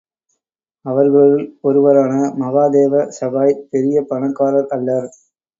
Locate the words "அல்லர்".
4.71-5.09